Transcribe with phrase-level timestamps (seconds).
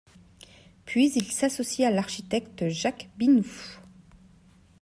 [0.85, 3.53] Puis il s'associe à l'architecte Jacques Binoux.